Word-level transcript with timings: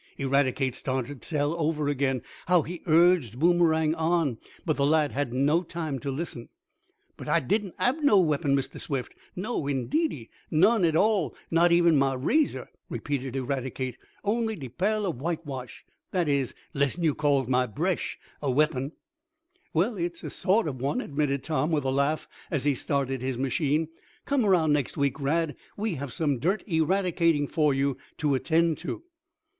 Eradicate 0.17 0.73
started 0.73 1.21
to 1.21 1.29
tell 1.29 1.53
over 1.59 1.87
again, 1.87 2.23
how 2.47 2.63
he 2.63 2.81
urged 2.87 3.37
Boomerang 3.37 3.93
on, 3.93 4.39
but 4.65 4.75
the 4.75 4.83
lad 4.87 5.11
had 5.11 5.31
no 5.31 5.61
time 5.61 5.99
to 5.99 6.09
listen. 6.09 6.49
"But 7.17 7.27
I 7.29 7.39
didn't 7.39 7.75
hab 7.77 7.97
no 7.97 8.19
weapon, 8.19 8.55
Mistah 8.55 8.79
Swift, 8.79 9.13
no 9.35 9.67
indeedy, 9.67 10.31
none 10.49 10.83
at 10.85 10.95
all, 10.95 11.35
not 11.51 11.71
even 11.71 11.97
mah 11.99 12.15
razor," 12.19 12.67
repeated 12.89 13.35
Eradicate. 13.35 13.99
"Only 14.23 14.55
de 14.55 14.69
pail 14.69 15.05
ob 15.05 15.19
whitewash. 15.21 15.85
That 16.09 16.27
is, 16.27 16.55
lessen 16.73 17.03
yo' 17.03 17.13
calls 17.13 17.47
mah 17.47 17.67
bresh 17.67 18.17
a 18.41 18.49
weapon." 18.49 18.93
"Well, 19.71 19.97
it's 19.97 20.23
a 20.23 20.31
sort 20.31 20.67
of 20.67 20.81
one," 20.81 20.99
admitted 20.99 21.43
Tom, 21.43 21.69
with 21.69 21.83
a 21.83 21.91
laugh 21.91 22.27
as 22.49 22.63
he 22.63 22.73
started 22.73 23.21
his 23.21 23.37
machine. 23.37 23.87
"Come 24.25 24.45
around 24.47 24.73
next 24.73 24.97
week, 24.97 25.19
Rad. 25.21 25.55
We 25.77 25.93
have 25.93 26.11
some 26.11 26.39
dirt 26.39 26.63
eradicating 26.67 27.47
for 27.47 27.71
you 27.71 27.97
to 28.17 28.33
attend 28.33 28.79
to." 28.79 29.03